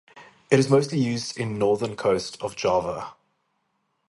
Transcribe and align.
It 0.49 0.57
is 0.57 0.67
mostly 0.67 0.97
used 0.97 1.37
in 1.37 1.59
northern 1.59 1.95
coast 1.95 2.41
of 2.41 2.55
Java. 2.55 3.13